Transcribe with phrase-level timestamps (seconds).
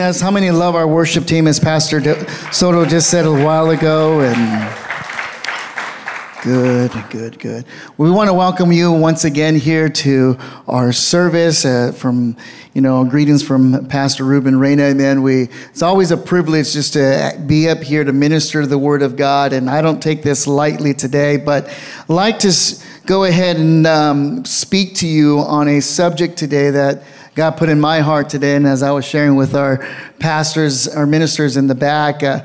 [0.00, 0.20] Us.
[0.20, 2.00] How many love our worship team, as Pastor
[2.52, 4.20] Soto just said a while ago?
[4.20, 4.74] And
[6.42, 7.64] good, good, good.
[7.98, 11.64] We want to welcome you once again here to our service.
[11.64, 12.36] Uh, from
[12.72, 14.94] you know, greetings from Pastor Ruben Reyna.
[14.94, 19.02] Man, we it's always a privilege just to be up here to minister the Word
[19.02, 22.52] of God, and I don't take this lightly today, but I'd like to
[23.06, 27.02] go ahead and um, speak to you on a subject today that
[27.40, 29.78] God put in my heart today, and as I was sharing with our
[30.18, 32.44] pastors, our ministers in the back, uh,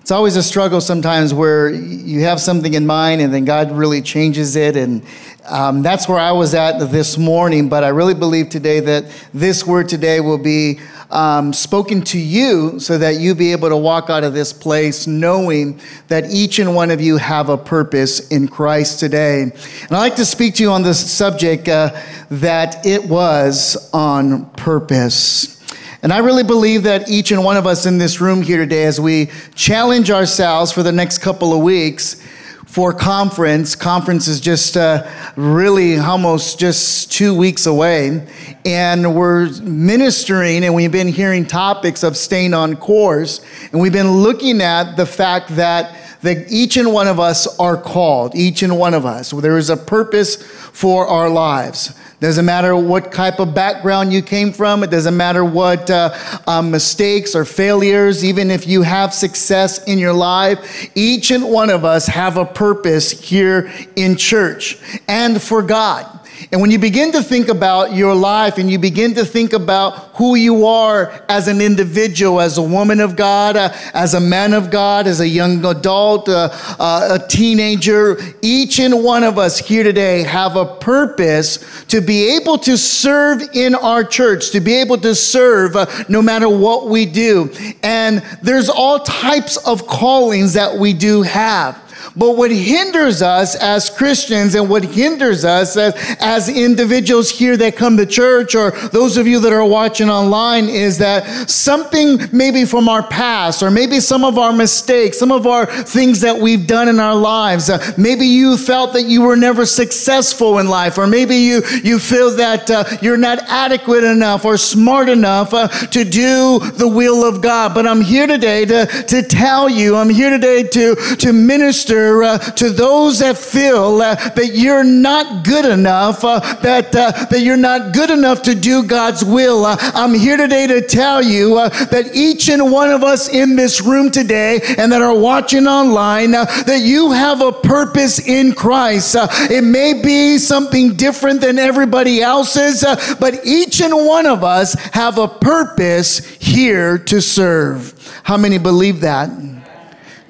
[0.00, 4.00] it's always a struggle sometimes where you have something in mind and then God really
[4.00, 4.78] changes it.
[4.78, 5.02] And
[5.50, 7.68] um, that's where I was at this morning.
[7.68, 12.78] But I really believe today that this word today will be um, spoken to you
[12.78, 16.74] so that you be able to walk out of this place knowing that each and
[16.74, 19.42] one of you have a purpose in Christ today.
[19.42, 19.52] And
[19.90, 25.58] I'd like to speak to you on this subject uh, that it was on purpose.
[26.02, 28.84] And I really believe that each and one of us in this room here today,
[28.84, 32.22] as we challenge ourselves for the next couple of weeks,
[32.70, 33.74] for conference.
[33.74, 35.04] Conference is just uh,
[35.34, 38.24] really almost just two weeks away.
[38.64, 43.40] And we're ministering, and we've been hearing topics of staying on course.
[43.72, 47.76] And we've been looking at the fact that that each and one of us are
[47.76, 49.30] called, each and one of us.
[49.30, 51.98] There is a purpose for our lives.
[52.20, 54.82] Doesn't matter what type of background you came from.
[54.82, 56.14] It doesn't matter what uh,
[56.46, 60.90] um, mistakes or failures, even if you have success in your life.
[60.94, 64.78] Each and one of us have a purpose here in church
[65.08, 66.19] and for God.
[66.52, 70.16] And when you begin to think about your life and you begin to think about
[70.16, 74.52] who you are as an individual, as a woman of God, uh, as a man
[74.52, 76.48] of God, as a young adult, uh,
[76.80, 82.36] uh, a teenager, each and one of us here today have a purpose to be
[82.36, 86.88] able to serve in our church, to be able to serve uh, no matter what
[86.88, 87.48] we do.
[87.84, 91.80] And there's all types of callings that we do have.
[92.16, 97.76] But what hinders us as Christians and what hinders us as, as individuals here that
[97.76, 102.64] come to church or those of you that are watching online is that something maybe
[102.64, 106.66] from our past or maybe some of our mistakes, some of our things that we've
[106.66, 107.70] done in our lives.
[107.70, 111.98] Uh, maybe you felt that you were never successful in life or maybe you, you
[111.98, 117.24] feel that uh, you're not adequate enough or smart enough uh, to do the will
[117.24, 117.72] of God.
[117.72, 122.38] But I'm here today to, to tell you, I'm here today to, to minister uh,
[122.38, 127.56] to those that feel uh, that you're not good enough, uh, that, uh, that you're
[127.56, 129.64] not good enough to do God's will.
[129.64, 133.56] Uh, I'm here today to tell you uh, that each and one of us in
[133.56, 139.16] this room today and that are watching online, that you have a purpose in Christ.
[139.50, 142.84] it may be something different than everybody else's,
[143.18, 147.94] but each and one of us have a purpose here to serve.
[148.22, 149.30] How many believe that?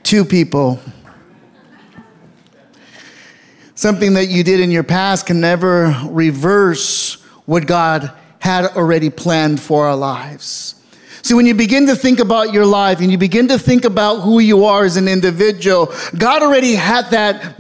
[0.02, 0.80] Two people.
[3.80, 7.14] Something that you did in your past can never reverse
[7.46, 10.74] what God had already planned for our lives.
[11.22, 14.16] See, when you begin to think about your life and you begin to think about
[14.16, 17.58] who you are as an individual, God already had that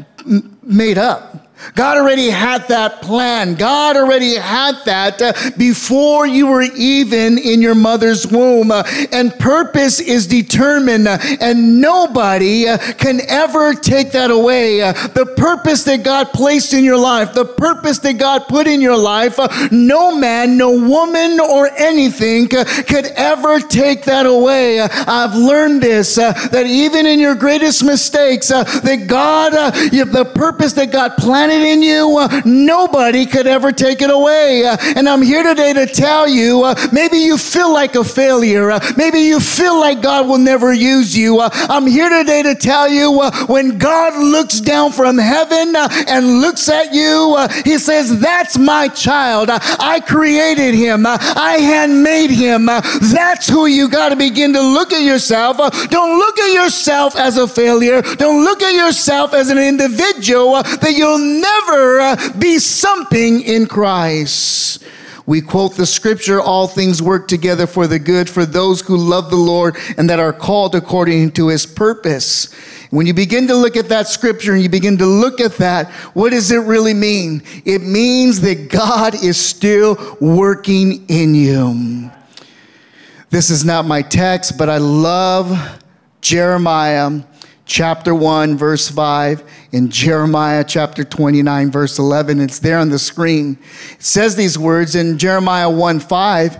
[0.62, 1.29] made up.
[1.74, 3.54] God already had that plan.
[3.54, 8.70] God already had that uh, before you were even in your mother's womb.
[8.70, 8.82] Uh,
[9.12, 14.82] and purpose is determined, uh, and nobody uh, can ever take that away.
[14.82, 18.80] Uh, the purpose that God placed in your life, the purpose that God put in
[18.80, 24.80] your life, uh, no man, no woman, or anything could ever take that away.
[24.80, 31.16] I've learned this that even in your greatest mistakes, that God, the purpose that God
[31.50, 34.64] planted in you, uh, nobody could ever take it away.
[34.64, 38.70] Uh, and I'm here today to tell you uh, maybe you feel like a failure.
[38.70, 41.40] Uh, maybe you feel like God will never use you.
[41.40, 45.74] Uh, I'm here today to tell you uh, when God looks down from heaven
[46.08, 49.48] and looks at you, He says, That's my child.
[49.50, 52.66] I created him, I handmade him.
[52.66, 55.56] That's who you got to begin to look at yourself.
[55.88, 58.02] Don't look at yourself as a failure.
[58.02, 64.84] Don't look at yourself as an individual that you'll never be something in Christ.
[65.26, 69.30] We quote the scripture, all things work together for the good for those who love
[69.30, 72.52] the Lord and that are called according to his purpose.
[72.90, 75.92] When you begin to look at that scripture and you begin to look at that,
[76.14, 77.42] what does it really mean?
[77.64, 82.10] It means that God is still working in you.
[83.30, 85.80] This is not my text, but I love
[86.20, 87.20] Jeremiah
[87.64, 92.40] chapter 1, verse 5, in Jeremiah chapter 29, verse 11.
[92.40, 93.58] It's there on the screen.
[93.92, 96.58] It says these words in Jeremiah 1 5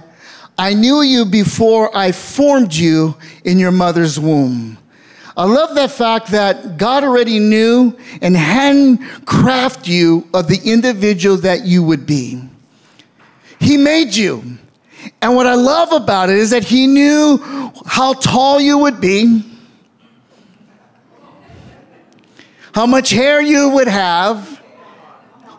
[0.59, 4.77] I knew you before I formed you in your mother's womb.
[5.35, 11.65] I love that fact that God already knew and handcrafted you of the individual that
[11.65, 12.43] you would be.
[13.59, 14.59] He made you.
[15.23, 17.39] And what I love about it is that He knew
[17.87, 19.43] how tall you would be,
[22.72, 24.60] how much hair you would have,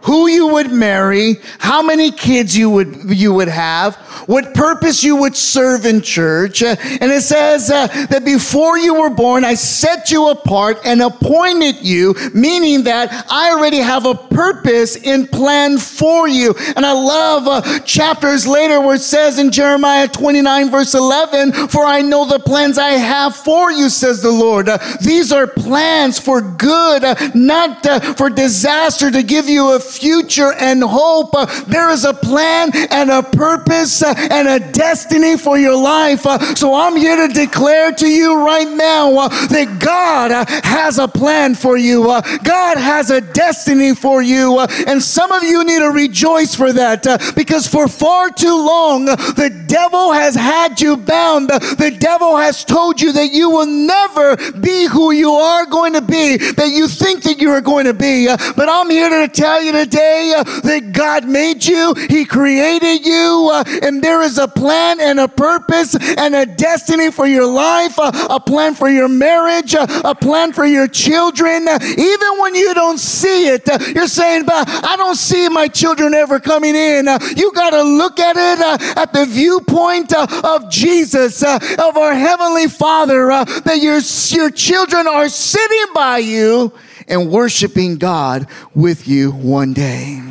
[0.03, 3.95] who you would marry, how many kids you would, you would have,
[4.27, 6.63] what purpose you would serve in church.
[6.63, 11.01] Uh, and it says uh, that before you were born, I set you apart and
[11.01, 16.56] appointed you, meaning that I already have a purpose in plan for you.
[16.75, 21.86] And I love uh, chapters later where it says in Jeremiah 29, verse 11, For
[21.86, 24.69] I know the plans I have for you, says the Lord.
[24.69, 27.86] Uh, these are plans for good, uh, not
[28.18, 31.31] for disaster, to give you a future and hope.
[31.67, 36.21] There is a plan and a purpose and a destiny for your life.
[36.57, 41.77] So I'm here to declare to you right now that God has a plan for
[41.77, 42.03] you.
[42.43, 44.59] God has a destiny for you.
[44.59, 49.63] And some of you need to rejoice for that because for far too long, the
[49.67, 51.49] devil has had you bound.
[51.49, 56.01] The devil has told you that you will never be who you are going to
[56.01, 58.27] be, that you think that you are going to be.
[58.27, 63.63] But I'm here to tell you uh, that God made you, He created you, uh,
[63.81, 68.11] and there is a plan and a purpose and a destiny for your life, uh,
[68.29, 71.67] a plan for your marriage, uh, a plan for your children.
[71.67, 76.13] Even when you don't see it, uh, you're saying, but I don't see my children
[76.13, 77.07] ever coming in.
[77.07, 82.67] Uh, you got to look at it at the viewpoint of Jesus, of our Heavenly
[82.67, 83.99] Father, that your,
[84.37, 86.73] your children are sitting by you
[87.07, 90.21] and worshiping God with you one day.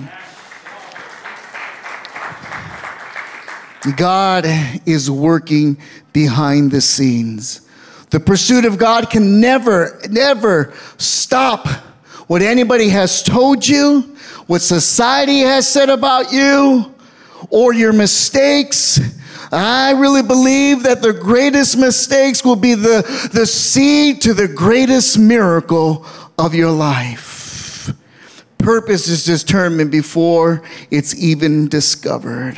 [3.97, 4.45] God
[4.87, 5.79] is working
[6.13, 7.63] behind the scenes.
[8.11, 11.67] The pursuit of God can never, never stop
[12.27, 16.95] what anybody has told you, what society has said about you,
[17.49, 19.01] or your mistakes.
[19.53, 25.19] I really believe that the greatest mistakes will be the, the seed to the greatest
[25.19, 26.07] miracle
[26.41, 27.93] of your life.
[28.57, 32.55] Purpose is determined before it's even discovered.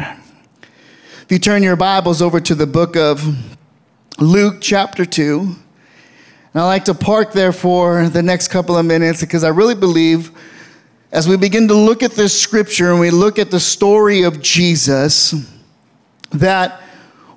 [1.23, 3.21] If you turn your Bibles over to the book of
[4.21, 5.57] Luke, chapter 2, and
[6.55, 10.31] I like to park there for the next couple of minutes because I really believe
[11.11, 14.41] as we begin to look at this scripture and we look at the story of
[14.41, 15.35] Jesus,
[16.31, 16.81] that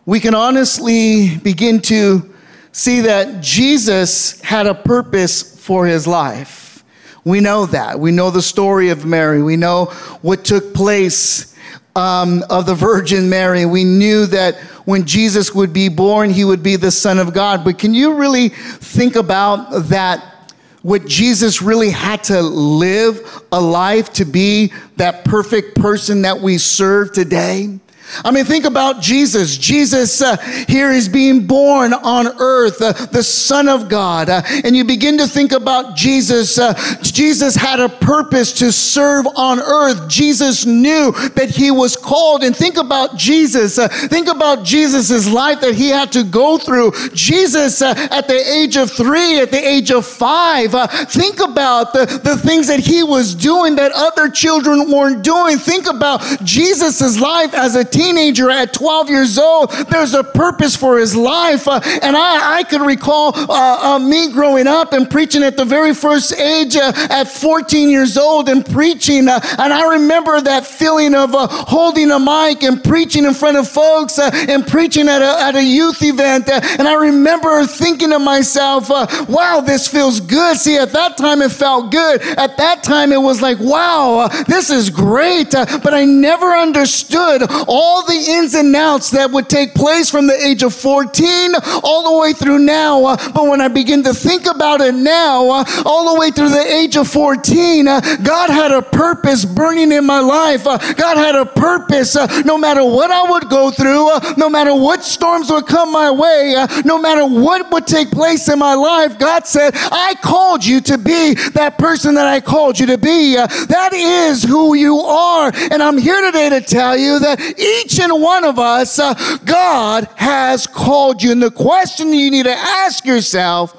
[0.06, 2.32] we can honestly begin to
[2.72, 6.84] see that Jesus had a purpose for his life.
[7.24, 8.00] We know that.
[8.00, 9.42] We know the story of Mary.
[9.42, 9.86] We know
[10.22, 11.56] what took place
[11.96, 13.66] um, of the Virgin Mary.
[13.66, 17.64] We knew that when Jesus would be born, he would be the Son of God.
[17.64, 20.54] But can you really think about that?
[20.84, 26.60] What Jesus really had to live a life to be that perfect person that we
[26.60, 27.80] serve today?
[28.24, 29.58] I mean, think about Jesus.
[29.58, 34.30] Jesus uh, here is being born on earth, uh, the Son of God.
[34.30, 36.58] Uh, and you begin to think about Jesus.
[36.58, 40.08] Uh, Jesus had a purpose to serve on earth.
[40.08, 42.44] Jesus knew that he was called.
[42.44, 43.78] And think about Jesus.
[43.78, 46.92] Uh, think about Jesus' life that he had to go through.
[47.14, 50.72] Jesus uh, at the age of three, at the age of five.
[51.10, 55.58] think about the, the things that he was doing that other children weren't doing.
[55.58, 59.72] Think about Jesus' life as a teenager at 12 years old.
[59.90, 61.68] There's a purpose for his life.
[61.68, 65.64] Uh, and I, I could recall uh, uh, me growing up and preaching at the
[65.64, 69.30] very first age uh, at 14 years old and preaching.
[69.30, 73.58] Uh, and I remember that feeling of uh, holding a mic and preaching in front
[73.58, 76.50] of folks and preaching at a, at a youth event.
[76.50, 78.90] and I remember thinking to myself,
[79.30, 80.58] wow, this feels good.
[80.58, 82.22] See, at that time it felt good.
[82.38, 85.52] At that time it was like, wow, this is great.
[85.52, 90.26] but I never understood all all the ins and outs that would take place from
[90.26, 91.52] the age of 14
[91.84, 93.06] all the way through now.
[93.06, 96.50] Uh, but when I begin to think about it now, uh, all the way through
[96.50, 100.64] the age of 14, uh, God had a purpose burning in my life.
[100.64, 105.52] God had a purpose no matter what I would go through, no matter what storms
[105.52, 109.20] would come my way, no matter what would take place in my life.
[109.20, 113.36] God said, I called you to be that person that I called you to be.
[113.36, 115.52] that is who you are.
[115.72, 117.40] And I'm here today to tell you that
[117.82, 119.14] each and one of us, uh,
[119.46, 121.32] God has called you.
[121.32, 123.72] And the question you need to ask yourself,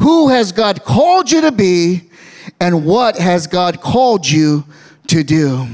[0.00, 2.10] who has God called you to be?
[2.60, 4.64] And what has God called you
[5.08, 5.66] to do?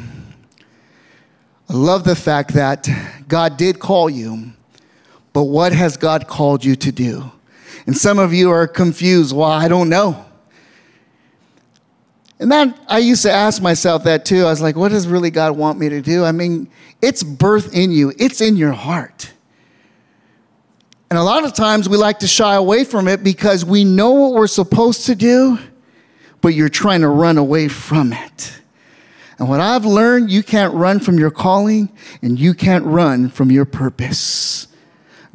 [1.69, 2.89] I love the fact that
[3.27, 4.53] God did call you,
[5.33, 7.31] but what has God called you to do?
[7.87, 9.35] And some of you are confused.
[9.35, 10.26] Well, I don't know.
[12.39, 14.43] And that I used to ask myself that too.
[14.45, 16.25] I was like, what does really God want me to do?
[16.25, 16.69] I mean,
[17.01, 19.33] it's birth in you, it's in your heart.
[21.09, 24.11] And a lot of times we like to shy away from it because we know
[24.13, 25.59] what we're supposed to do,
[26.41, 28.61] but you're trying to run away from it.
[29.39, 31.91] And what I've learned, you can't run from your calling
[32.23, 34.67] and you can't run from your purpose.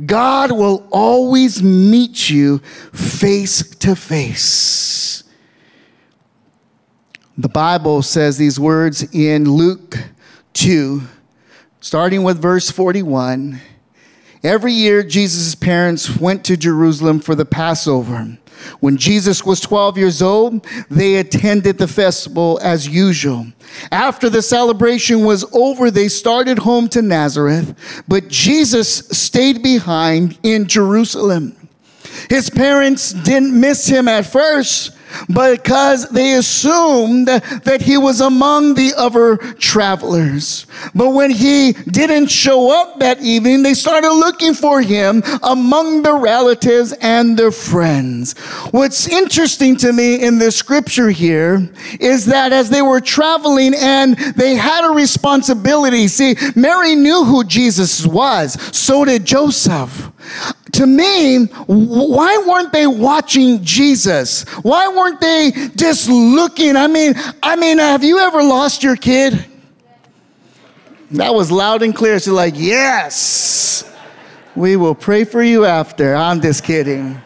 [0.05, 2.57] God will always meet you
[2.93, 4.90] face to face.
[7.41, 9.97] The Bible says these words in Luke
[10.53, 11.01] 2,
[11.79, 13.59] starting with verse 41.
[14.43, 18.37] Every year, Jesus' parents went to Jerusalem for the Passover.
[18.79, 23.47] When Jesus was 12 years old, they attended the festival as usual.
[23.91, 30.67] After the celebration was over, they started home to Nazareth, but Jesus stayed behind in
[30.67, 31.57] Jerusalem.
[32.29, 34.91] His parents didn't miss him at first
[35.33, 40.65] because they assumed that he was among the other travelers.
[40.93, 46.13] But when he didn't show up that evening, they started looking for him among the
[46.13, 48.37] relatives and their friends.
[48.71, 54.17] What's interesting to me in this scripture here is that as they were traveling and
[54.17, 60.11] they had a responsibility, see, Mary knew who Jesus was, so did Joseph
[60.73, 64.43] to me, why weren't they watching Jesus?
[64.63, 66.75] Why weren't they just looking?
[66.75, 67.13] I mean,
[67.43, 69.45] I mean, uh, have you ever lost your kid?
[71.11, 72.17] That was loud and clear.
[72.19, 73.83] She's like, yes,
[74.55, 76.15] we will pray for you after.
[76.15, 77.21] I'm just kidding.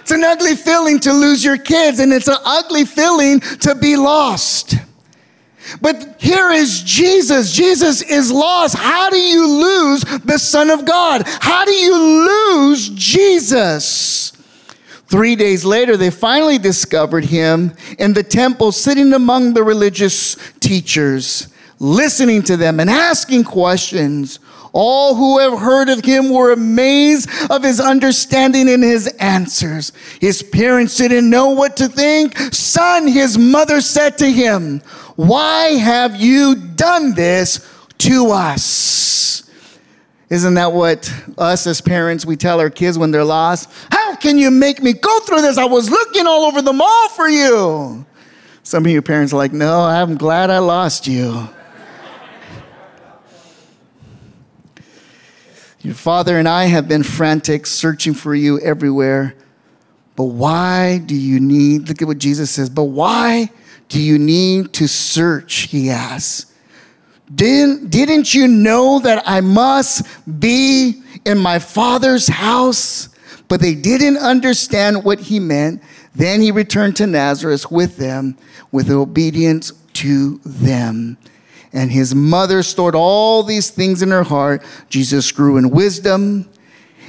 [0.00, 3.96] It's an ugly feeling to lose your kids, and it's an ugly feeling to be
[3.96, 4.74] lost.
[5.80, 7.52] But here is Jesus.
[7.52, 8.76] Jesus is lost.
[8.76, 11.22] How do you lose the Son of God?
[11.26, 14.32] How do you lose Jesus?
[15.06, 21.48] Three days later, they finally discovered him in the temple, sitting among the religious teachers,
[21.78, 24.38] listening to them and asking questions.
[24.72, 29.92] All who have heard of him were amazed of his understanding and his answers.
[30.20, 32.36] His parents didn't know what to think.
[32.52, 34.80] Son, his mother said to him,
[35.16, 37.66] Why have you done this
[37.98, 39.48] to us?
[40.30, 43.70] Isn't that what us as parents we tell our kids when they're lost?
[43.90, 45.56] How can you make me go through this?
[45.56, 48.04] I was looking all over the mall for you.
[48.62, 51.48] Some of you parents are like, No, I'm glad I lost you.
[55.88, 59.34] Your father and I have been frantic, searching for you everywhere.
[60.16, 63.48] But why do you need, look at what Jesus says, but why
[63.88, 65.60] do you need to search?
[65.70, 66.52] He asks.
[67.34, 70.06] Didn't, didn't you know that I must
[70.38, 73.08] be in my father's house?
[73.48, 75.82] But they didn't understand what he meant.
[76.14, 78.36] Then he returned to Nazareth with them,
[78.72, 81.16] with obedience to them
[81.72, 84.62] and his mother stored all these things in her heart.
[84.88, 86.48] Jesus grew in wisdom,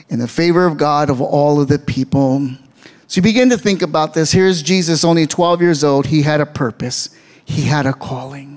[0.10, 2.50] in the favor of God of all of the people.
[3.08, 4.32] So you begin to think about this.
[4.32, 6.08] Here's Jesus, only 12 years old.
[6.08, 7.10] He had a purpose,
[7.46, 8.49] he had a calling.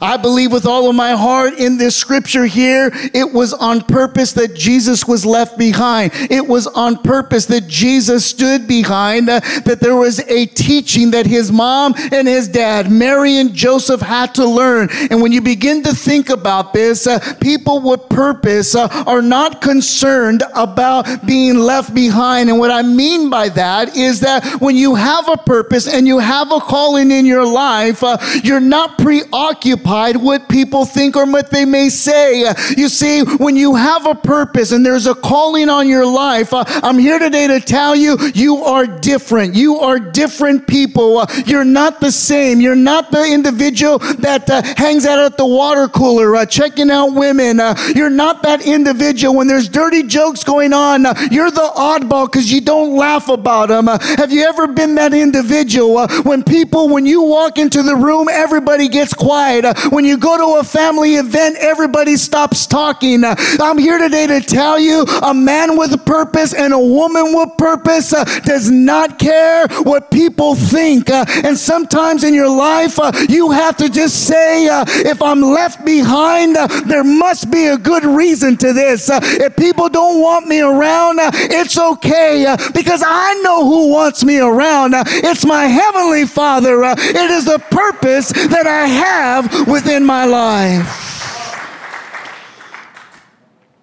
[0.00, 4.32] I believe with all of my heart in this scripture here, it was on purpose
[4.34, 6.12] that Jesus was left behind.
[6.14, 11.26] It was on purpose that Jesus stood behind, uh, that there was a teaching that
[11.26, 14.88] his mom and his dad, Mary and Joseph, had to learn.
[15.10, 19.60] And when you begin to think about this, uh, people with purpose uh, are not
[19.60, 22.50] concerned about being left behind.
[22.50, 26.18] And what I mean by that is that when you have a purpose and you
[26.18, 31.24] have a calling in your life, uh, you're not preoccupied preoccupied what people think or
[31.30, 32.44] what they may say.
[32.76, 36.64] You see, when you have a purpose and there's a calling on your life, uh,
[36.66, 39.54] I'm here today to tell you, you are different.
[39.54, 41.18] You are different people.
[41.18, 42.60] Uh, you're not the same.
[42.60, 47.60] You're not the individual that uh, hangs out at the water cooler checking out women.
[47.94, 51.04] You're not that individual when there's dirty jokes going on.
[51.30, 53.86] You're the oddball because you don't laugh about them.
[53.86, 58.88] have you ever been that individual when people, when you walk into the room, everybody
[58.88, 59.64] gets quiet.
[59.90, 63.24] When you go to a family event, everybody stops talking.
[63.24, 68.10] I'm here today to tell you a man with purpose and a woman with purpose
[68.44, 71.10] does not care what people think.
[71.10, 72.98] and sometimes in your life,
[73.28, 78.04] you have to just say, if I'm left behind, uh, there must be a good
[78.04, 79.10] reason to this.
[79.10, 83.90] Uh, if people don't want me around, uh, it's okay uh, because I know who
[83.90, 84.94] wants me around.
[84.94, 86.84] Uh, it's my Heavenly Father.
[86.84, 91.06] Uh, it is the purpose that I have within my life.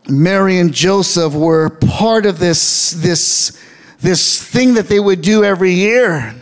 [0.08, 3.60] Mary and Joseph were part of this, this,
[4.00, 6.36] this thing that they would do every year.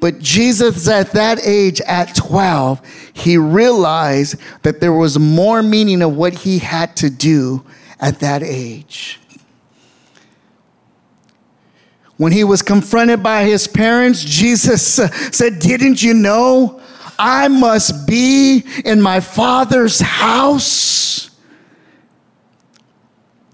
[0.00, 2.80] But Jesus, at that age, at 12,
[3.12, 7.64] he realized that there was more meaning of what he had to do
[8.00, 9.20] at that age.
[12.16, 14.82] When he was confronted by his parents, Jesus
[15.32, 16.80] said, Didn't you know
[17.24, 21.30] I must be in my father's house?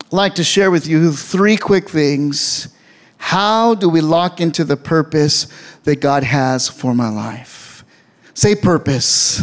[0.06, 2.68] I'd like to share with you three quick things.
[3.18, 5.48] How do we lock into the purpose
[5.88, 7.82] that God has for my life.
[8.34, 9.42] Say purpose.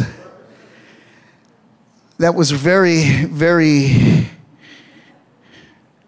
[2.18, 4.28] That was very, very,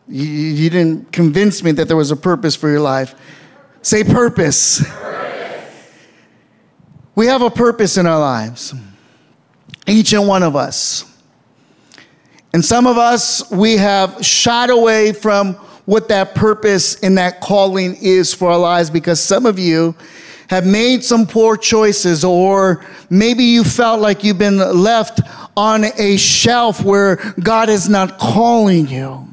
[0.07, 3.17] you, didn't convince me that there was a purpose for your life.
[3.83, 4.85] Say purpose.
[7.19, 8.73] We have a purpose in our lives,
[9.89, 11.05] each and one of us.
[12.53, 17.97] And some of us, we have shot away from what that purpose and that calling
[18.01, 19.97] is for our lives because some of you
[20.49, 25.21] have made some poor choices, or maybe you felt like you've been left
[25.57, 29.27] on a shelf where God is not calling you.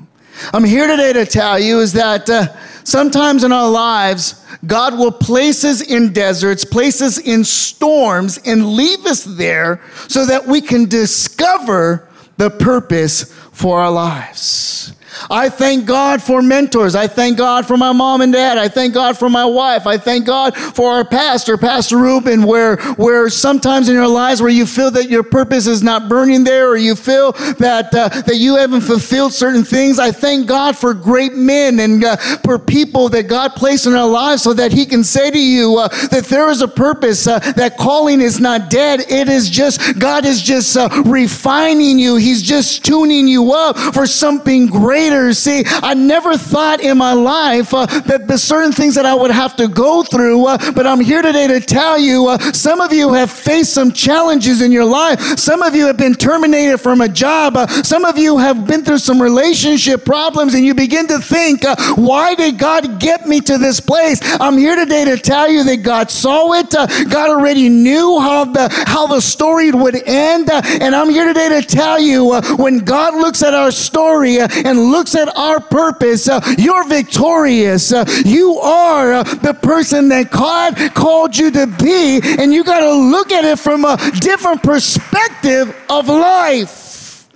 [0.52, 2.48] I'm here today to tell you is that uh,
[2.86, 8.74] sometimes in our lives, God will place us in deserts, place us in storms, and
[8.74, 14.94] leave us there so that we can discover the purpose for our lives.
[15.30, 16.96] I thank God for mentors.
[16.96, 18.58] I thank God for my mom and dad.
[18.58, 19.88] I thank God for my wife.
[19.88, 24.52] I thank God for our pastor, Pastor Ruben, where, where sometimes in your lives where
[24.52, 28.36] you feel that your purpose is not burning there or you feel that, uh, that
[28.36, 30.00] you haven't fulfilled certain things.
[30.00, 34.08] I thank God for great men and uh, for people that God placed in our
[34.08, 37.28] lives so that he can say to you uh, that there is a purpose.
[37.28, 39.00] Uh, that calling is not dead.
[39.10, 42.16] It is just, God is just uh, refining you.
[42.16, 47.76] He's just tuning you up for something great See, I never thought in my life
[47.76, 51.00] uh, that the certain things that I would have to go through, uh, but I'm
[51.00, 54.84] here today to tell you uh, some of you have faced some challenges in your
[54.84, 55.20] life.
[55.38, 57.56] Some of you have been terminated from a job.
[57.56, 61.64] Uh, some of you have been through some relationship problems, and you begin to think,
[61.66, 64.20] uh, why did God get me to this place?
[64.42, 66.74] I'm here today to tell you that God saw it.
[66.74, 71.50] Uh, God already knew how the how the story would end, and I'm here today
[71.50, 76.40] to tell you when God looks at our story and looks at our purpose, uh,
[76.58, 77.92] you're victorious.
[77.92, 82.80] Uh, you are uh, the person that God called you to be, and you got
[82.80, 87.28] to look at it from a different perspective of life.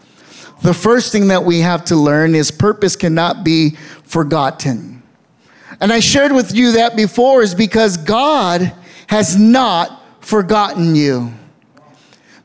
[0.62, 3.72] The first thing that we have to learn is purpose cannot be
[4.04, 5.04] forgotten.
[5.82, 8.74] And I shared with you that before is because God
[9.08, 11.34] has not forgotten you.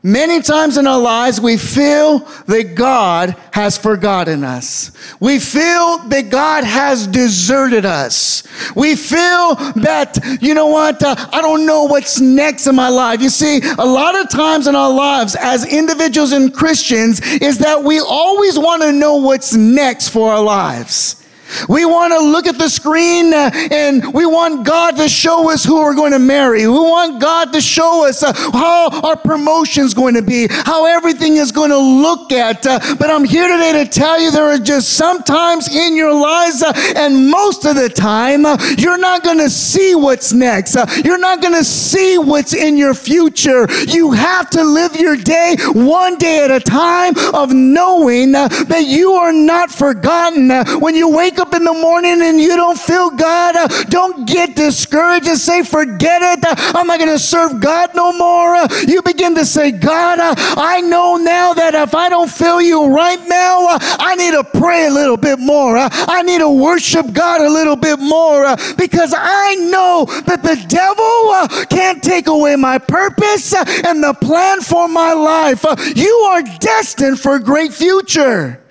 [0.05, 4.91] Many times in our lives, we feel that God has forgotten us.
[5.19, 8.43] We feel that God has deserted us.
[8.75, 13.19] We feel that, you know what, uh, I don't know what's next in my life.
[13.19, 17.83] You see, a lot of times in our lives as individuals and Christians is that
[17.83, 21.24] we always want to know what's next for our lives.
[21.69, 25.63] We want to look at the screen uh, and we want God to show us
[25.63, 26.61] who we're going to marry.
[26.61, 31.37] We want God to show us uh, how our promotion's going to be, how everything
[31.37, 32.65] is going to look at.
[32.65, 36.63] Uh, but I'm here today to tell you there are just sometimes in your lives,
[36.95, 38.43] and most of the time,
[38.77, 40.75] you're not going to see what's next.
[41.03, 43.67] You're not going to see what's in your future.
[43.87, 49.13] You have to live your day one day at a time of knowing that you
[49.13, 50.49] are not forgotten.
[50.79, 54.27] when you wake wake up in the morning and you don't feel God, uh, don't
[54.27, 56.45] get discouraged and say, forget it.
[56.45, 58.55] Uh, I'm not going to serve God no more.
[58.55, 62.61] Uh, you begin to say, God, uh, I know now that if I don't feel
[62.61, 65.77] you right now, uh, I need to pray a little bit more.
[65.77, 70.55] Uh, I need to worship God a little bit more because I know that the
[70.67, 75.65] devil can't take away my purpose and the plan for my life.
[75.95, 78.61] You are destined for a great future.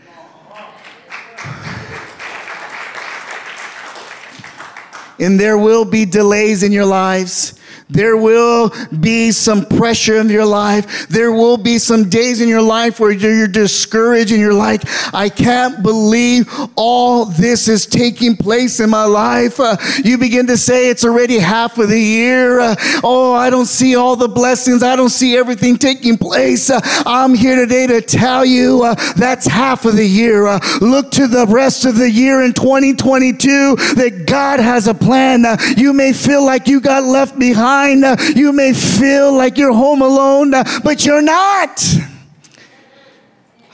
[5.19, 7.59] And there will be delays in your lives.
[7.95, 11.07] There will be some pressure in your life.
[11.09, 14.83] There will be some days in your life where you're discouraged and you're like,
[15.15, 19.61] I can't believe all this is taking place in my life.
[19.61, 22.59] Uh, you begin to say, It's already half of the year.
[22.59, 24.83] Uh, oh, I don't see all the blessings.
[24.83, 26.71] I don't see everything taking place.
[26.71, 30.49] Uh, I'm here today to tell you uh, that's half of the year.
[30.49, 35.45] Uh, look to the rest of the year in 2022 that God has a plan.
[35.45, 37.84] Uh, you may feel like you got left behind.
[37.93, 41.85] You may feel like you're home alone, but you're not.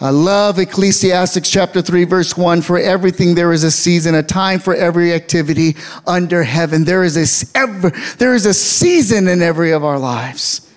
[0.02, 2.62] I love Ecclesiastes chapter 3, verse 1.
[2.62, 6.84] For everything there is a season, a time for every activity under heaven.
[6.84, 10.69] There is a, ever, there is a season in every of our lives.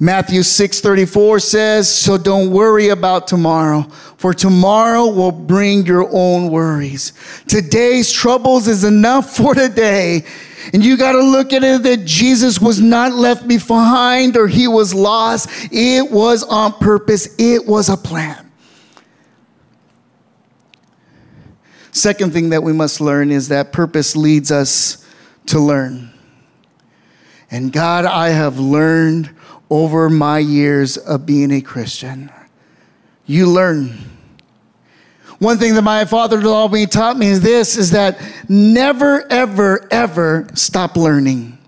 [0.00, 7.12] Matthew 6:34 says, "So don't worry about tomorrow, for tomorrow will bring your own worries.
[7.48, 10.24] Today's troubles is enough for today."
[10.72, 14.68] And you got to look at it that Jesus was not left behind or he
[14.68, 15.48] was lost.
[15.72, 17.28] It was on purpose.
[17.38, 18.36] It was a plan.
[21.90, 24.98] Second thing that we must learn is that purpose leads us
[25.46, 26.10] to learn.
[27.50, 29.30] And God, I have learned
[29.70, 32.30] over my years of being a Christian.
[33.26, 33.98] You learn.
[35.38, 40.96] One thing that my father-in-law taught me is this is that never ever ever stop
[40.96, 41.58] learning.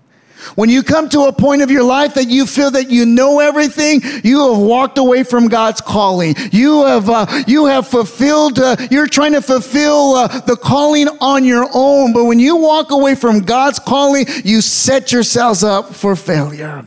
[0.55, 3.39] When you come to a point of your life that you feel that you know
[3.39, 6.35] everything, you have walked away from God's calling.
[6.51, 8.59] You have uh, you have fulfilled.
[8.59, 12.11] Uh, you're trying to fulfill uh, the calling on your own.
[12.11, 16.83] But when you walk away from God's calling, you set yourselves up for failure.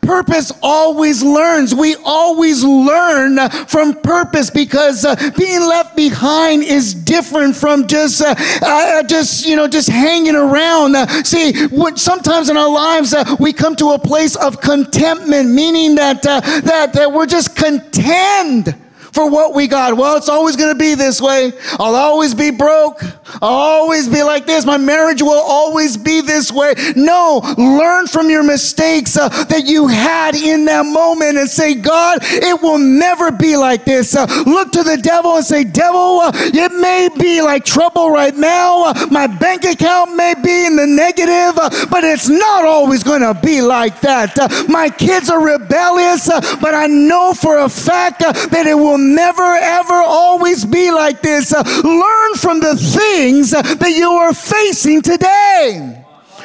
[0.00, 1.74] Purpose always learns.
[1.74, 8.34] We always learn from purpose because uh, being left behind is different from just, uh,
[8.62, 10.96] uh, just you know, just hanging around.
[10.96, 11.52] Uh, see,
[11.96, 16.40] sometimes in our lives uh, we come to a place of contentment, meaning that uh,
[16.60, 18.68] that that we're just content
[19.14, 19.96] for what we got.
[19.96, 21.52] Well, it's always going to be this way.
[21.78, 23.00] I'll always be broke.
[23.40, 24.66] I'll always be like this.
[24.66, 26.74] My marriage will always be this way.
[26.96, 32.18] No, learn from your mistakes uh, that you had in that moment and say, God,
[32.22, 34.16] it will never be like this.
[34.16, 38.36] Uh, look to the devil and say, Devil, uh, it may be like trouble right
[38.36, 38.86] now.
[38.86, 43.22] Uh, my bank account may be in the negative, uh, but it's not always going
[43.22, 44.36] to be like that.
[44.38, 46.28] Uh, my kids are rebellious,
[46.60, 51.52] but I know for a fact that it will never, ever, always be like this.
[51.52, 56.04] Learn from the things that you are facing today.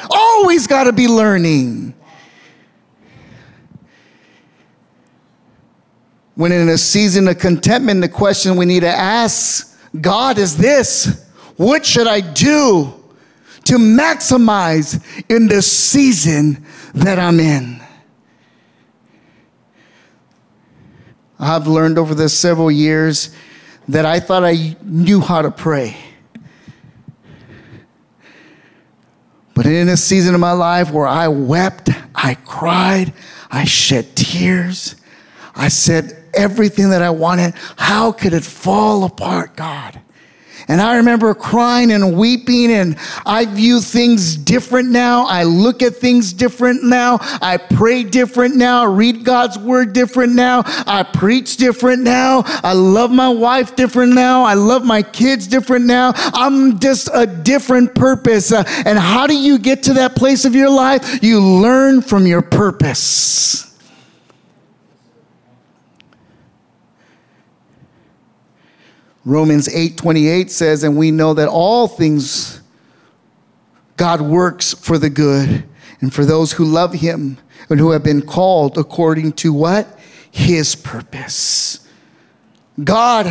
[0.10, 1.94] Always got to be learning.
[6.36, 11.30] When in a season of contentment, the question we need to ask God is this
[11.58, 12.94] What should I do
[13.66, 17.82] to maximize in this season that I'm in?
[21.40, 23.34] I've learned over the several years
[23.88, 25.98] that I thought I knew how to pray.
[29.56, 33.14] But in a season of my life where I wept, I cried,
[33.50, 34.96] I shed tears,
[35.56, 40.00] I said everything that I wanted, how could it fall apart, God?
[40.70, 45.26] And I remember crying and weeping, and I view things different now.
[45.26, 47.18] I look at things different now.
[47.42, 48.86] I pray different now.
[48.86, 50.62] Read God's word different now.
[50.86, 52.44] I preach different now.
[52.64, 54.44] I love my wife different now.
[54.44, 56.14] I love my kids different now.
[56.16, 58.52] I'm just a different purpose.
[58.52, 61.24] Uh, and how do you get to that place of your life?
[61.24, 63.69] You learn from your purpose.
[69.26, 72.62] Romans 8:28 says, and we know that all things
[73.98, 75.66] God works for the good
[76.00, 77.38] and for those who love him
[77.70, 80.00] and who have been called according to what?
[80.32, 81.88] His purpose.
[82.82, 83.28] God,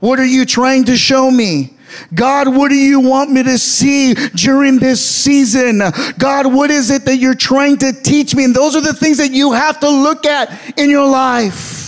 [0.00, 1.76] what are you trying to show me?
[2.14, 5.82] God, what do you want me to see during this season?
[6.18, 8.44] God, what is it that you're trying to teach me?
[8.44, 11.79] And those are the things that you have to look at in your life.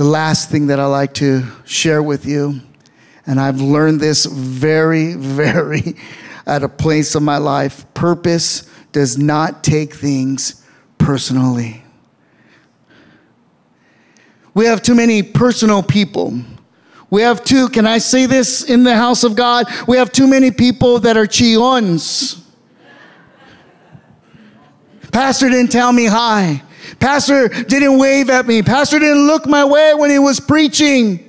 [0.00, 2.58] The last thing that I like to share with you,
[3.26, 5.94] and I've learned this very, very
[6.46, 10.64] at a place of my life purpose does not take things
[10.96, 11.84] personally.
[14.54, 16.32] We have too many personal people.
[17.10, 19.66] We have too, can I say this in the house of God?
[19.86, 22.42] We have too many people that are chillons.
[25.12, 26.62] Pastor didn't tell me hi.
[26.98, 28.62] Pastor didn't wave at me.
[28.62, 31.26] Pastor didn't look my way when he was preaching.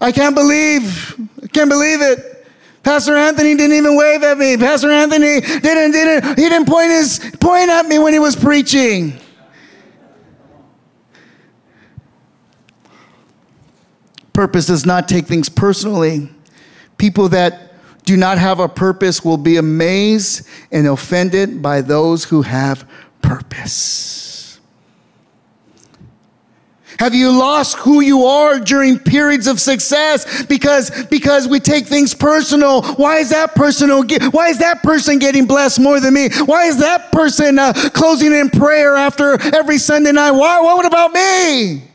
[0.00, 2.46] I can't believe, I can't believe it.
[2.82, 4.56] Pastor Anthony didn't even wave at me.
[4.56, 9.20] Pastor Anthony didn't, didn't, he didn't point his, point at me when he was preaching.
[14.32, 16.30] Purpose does not take things personally.
[16.96, 17.69] People that
[18.04, 22.88] do not have a purpose will be amazed and offended by those who have
[23.22, 24.58] purpose.
[26.98, 32.12] Have you lost who you are during periods of success because because we take things
[32.12, 32.82] personal?
[32.82, 34.04] Why is that personal?
[34.32, 36.28] Why is that person getting blessed more than me?
[36.44, 40.32] Why is that person uh, closing in prayer after every Sunday night?
[40.32, 40.60] Why?
[40.60, 41.89] What about me?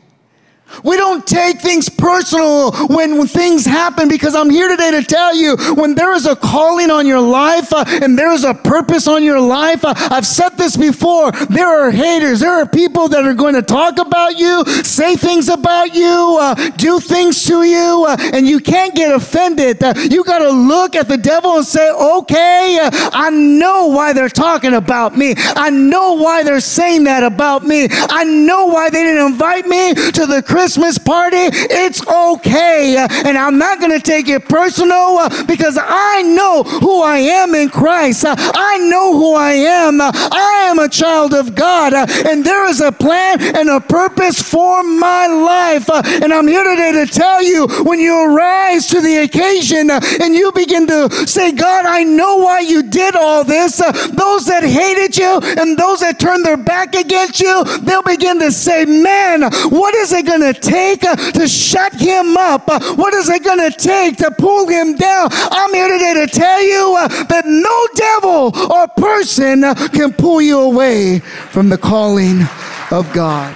[0.84, 5.56] We don't take things personal when, things happen because I'm here today to tell you
[5.74, 9.24] when there is a calling on your life uh, and there is a purpose on
[9.24, 9.84] your life.
[9.84, 11.32] Uh, I've said this before.
[11.32, 12.40] There are haters.
[12.40, 16.54] There are people that are going to talk about you, say things about you, uh,
[16.76, 19.82] do things to you, uh, and you can't get offended.
[19.82, 24.12] Uh, you got to look at the devil and say, okay, uh, I know why
[24.12, 25.34] they're talking about me.
[25.36, 27.88] I know why they're saying that about me.
[27.90, 32.96] I know why they didn't invite me to the Christmas party, it's okay.
[32.98, 37.68] And I'm not going to take it personal because I know who I am in
[37.68, 38.24] Christ.
[38.26, 40.00] I know who I am.
[40.00, 41.94] I am a child of God.
[41.94, 45.88] And there is a plan and a purpose for my life.
[46.20, 50.50] And I'm here today to tell you when you arise to the occasion and you
[50.50, 53.76] begin to say, God, I know why you did all this.
[53.76, 58.50] Those that hated you and those that turned their back against you, they'll begin to
[58.50, 62.68] say, Man, what is it going to to take uh, to shut him up?
[62.68, 65.28] Uh, what is it going to take to pull him down?
[65.32, 70.60] I'm here today to tell you uh, that no devil or person can pull you
[70.60, 72.42] away from the calling
[72.90, 73.54] of God.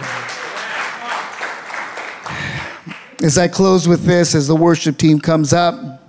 [3.22, 6.00] As I close with this, as the worship team comes up,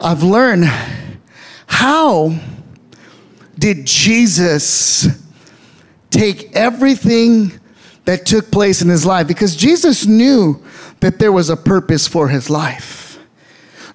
[0.00, 0.64] I've learned
[1.66, 2.38] how
[3.58, 5.08] did Jesus
[6.10, 7.58] take everything
[8.04, 10.62] that took place in his life because Jesus knew
[11.00, 13.01] that there was a purpose for his life.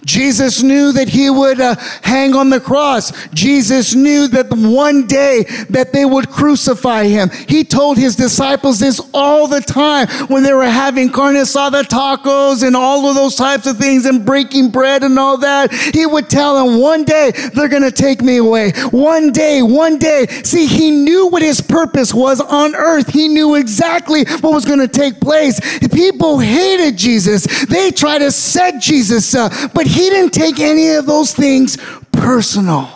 [0.07, 3.11] Jesus knew that he would uh, hang on the cross.
[3.33, 7.29] Jesus knew that one day that they would crucify him.
[7.29, 12.65] He told his disciples this all the time when they were having carne asada tacos
[12.65, 15.73] and all of those types of things and breaking bread and all that.
[15.73, 18.71] He would tell them one day they're going to take me away.
[18.91, 20.25] One day, one day.
[20.43, 23.09] See, he knew what his purpose was on earth.
[23.09, 25.59] He knew exactly what was going to take place.
[25.89, 27.45] People hated Jesus.
[27.65, 31.77] They tried to set Jesus up, but he didn't take any of those things
[32.11, 32.89] personal.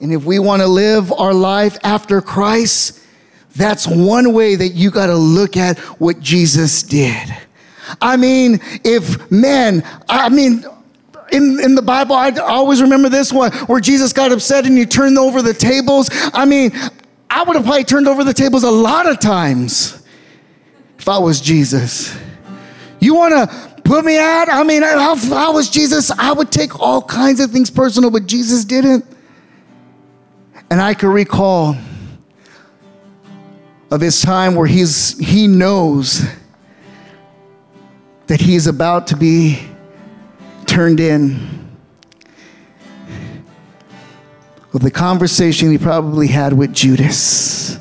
[0.00, 3.00] And if we want to live our life after Christ,
[3.56, 7.34] that's one way that you got to look at what Jesus did.
[8.00, 10.64] I mean, if men, I mean,
[11.32, 14.86] in, in the Bible, I always remember this one where Jesus got upset and he
[14.86, 16.08] turned over the tables.
[16.32, 16.72] I mean,
[17.30, 20.02] I would have probably turned over the tables a lot of times
[20.98, 22.16] if I was Jesus.
[23.00, 24.50] You want to put me out.
[24.50, 26.10] I mean, how, was Jesus?
[26.10, 29.04] I would take all kinds of things personal, but Jesus didn't.
[30.70, 31.74] And I could recall
[33.90, 36.22] of his time where he's he knows
[38.26, 39.66] that he's about to be
[40.66, 41.66] turned in.
[44.74, 47.78] Of the conversation he probably had with Judas.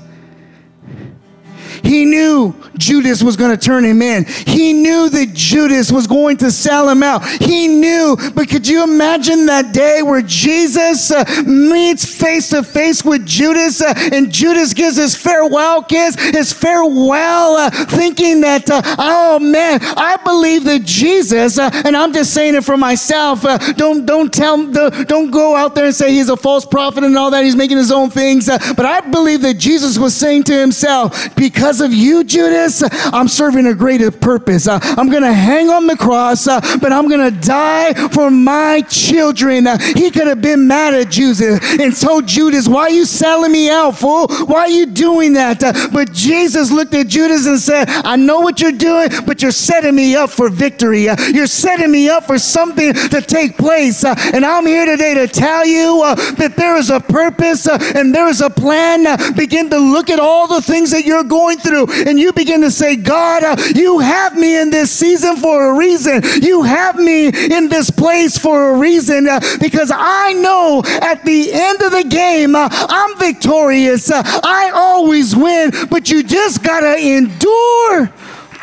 [1.88, 4.26] He knew Judas was going to turn him in.
[4.26, 7.26] He knew that Judas was going to sell him out.
[7.26, 13.06] He knew, but could you imagine that day where Jesus uh, meets face to face
[13.06, 18.82] with Judas uh, and Judas gives his farewell kiss, his farewell, uh, thinking that, uh,
[18.98, 23.58] oh man, I believe that Jesus, uh, and I'm just saying it for myself, uh,
[23.74, 27.32] don't, don't tell, don't go out there and say he's a false prophet and all
[27.32, 27.46] that.
[27.46, 28.48] He's making his own things.
[28.48, 32.82] but I believe that Jesus was saying to himself, because because of you, Judas,
[33.14, 34.68] I'm serving a greater purpose.
[34.68, 38.32] Uh, I'm going to hang on the cross, uh, but I'm going to die for
[38.32, 39.68] my children.
[39.68, 43.52] Uh, he could have been mad at Judas and told Judas, Why are you selling
[43.52, 44.28] me out, fool?
[44.48, 45.60] Why are you doing that?
[45.94, 49.96] But Jesus looked at Judas and said, I know what you're doing, but you're setting
[49.96, 51.04] me up for victory.
[51.04, 54.04] You're setting me up for something to take place.
[54.04, 56.02] And I'm here today to tell you
[56.38, 59.06] that there is a purpose and there is a plan.
[59.36, 62.72] begin to look at all the things that you're going through and you begin to
[62.72, 66.22] say, God, you have me in this season for a reason.
[66.42, 71.52] You have me in this place for a reason uh, because I know at the
[71.52, 74.10] end of the game, uh, I'm victorious.
[74.12, 78.12] Uh, I always win, but you just got to endure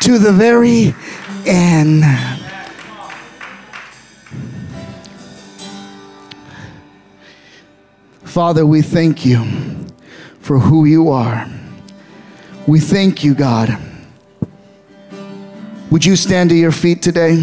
[0.01, 0.93] to the very
[1.45, 2.03] end.
[8.23, 9.45] Father, we thank you
[10.39, 11.47] for who you are.
[12.67, 13.77] We thank you, God
[15.95, 17.41] would you stand to your feet today?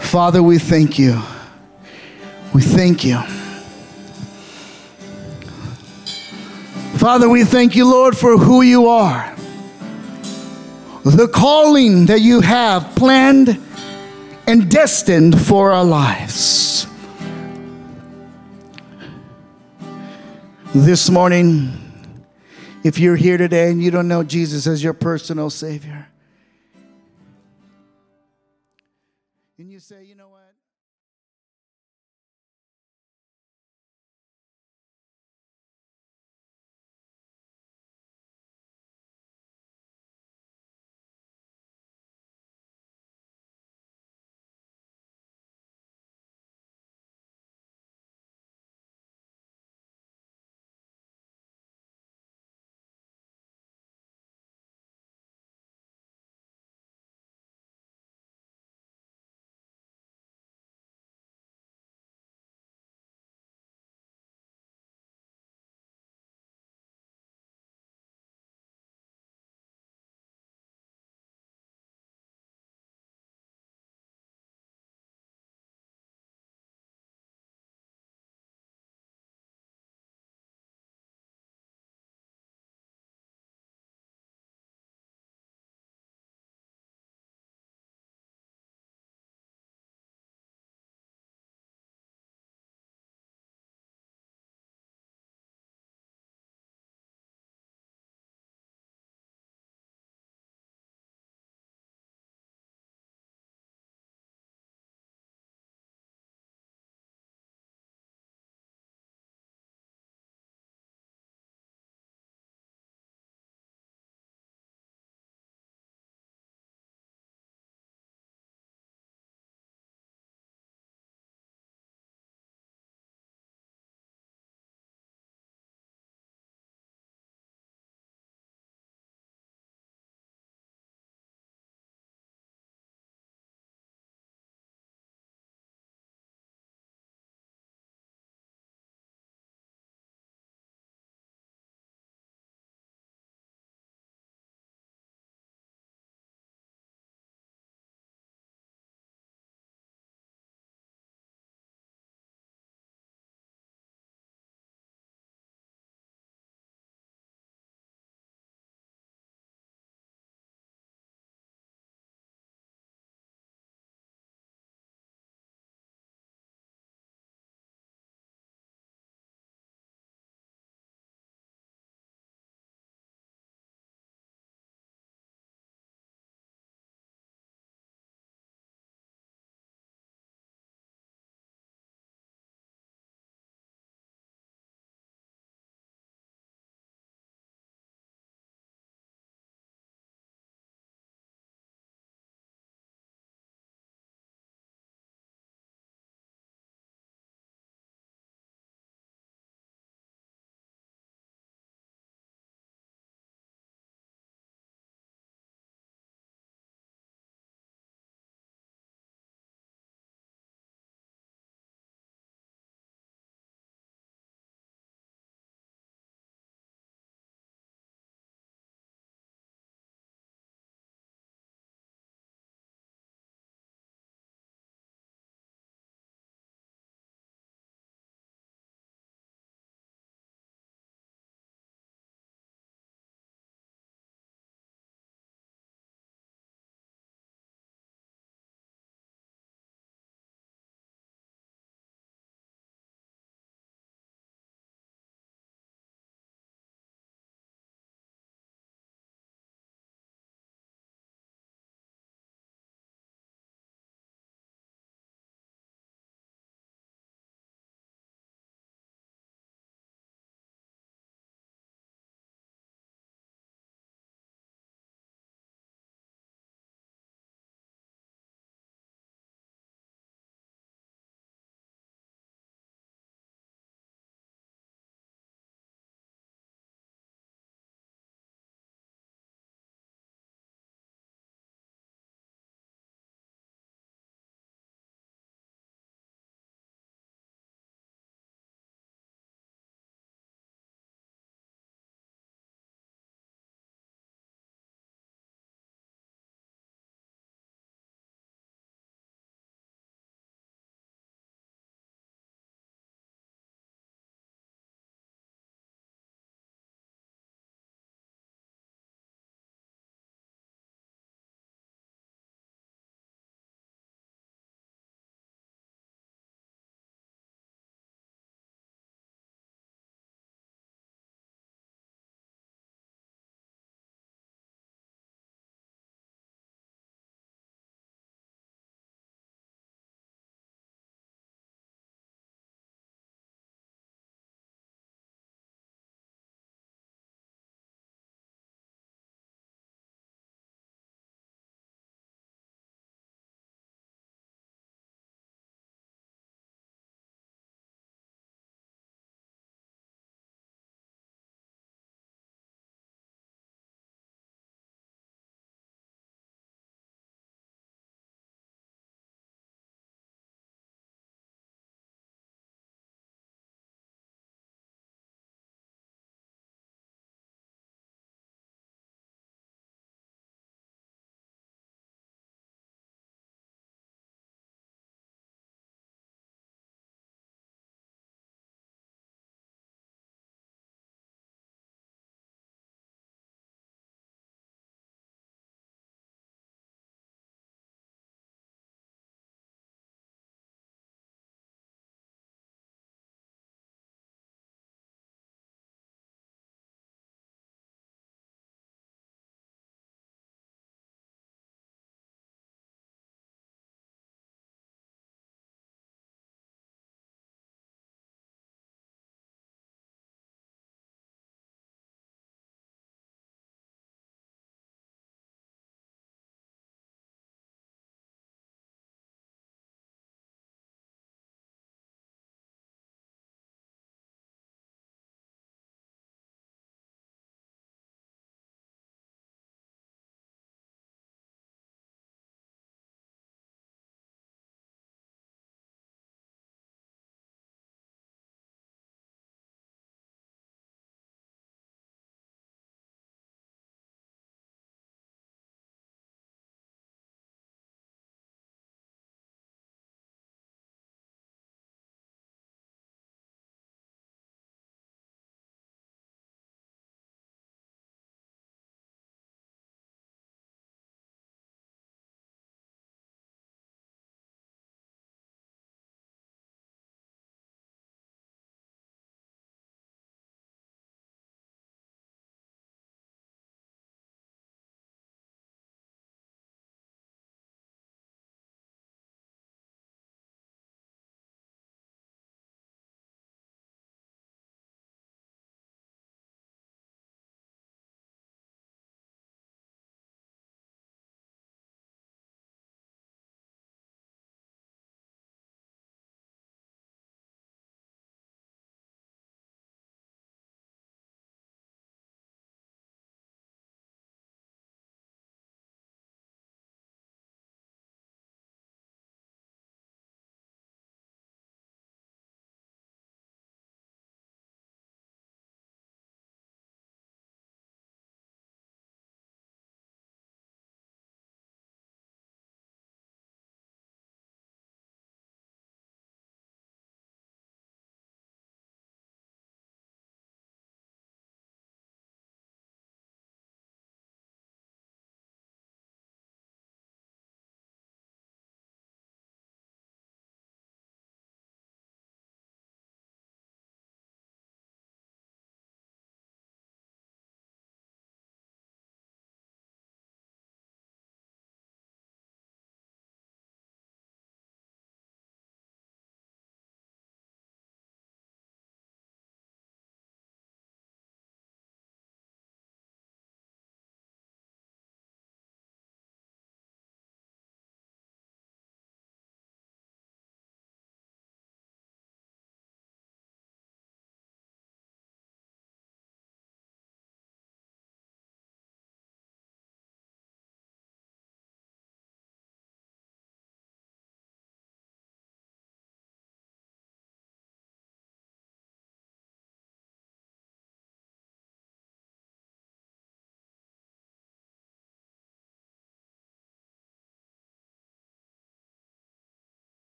[0.00, 1.22] Father, we thank you.
[2.52, 3.18] We thank you.
[6.98, 9.34] Father, we thank you, Lord, for who you are.
[11.04, 13.58] The calling that you have planned
[14.46, 16.86] and destined for our lives.
[20.74, 21.85] This morning,
[22.86, 26.06] if you're here today and you don't know Jesus as your personal Savior,
[29.58, 30.25] and you say, you know?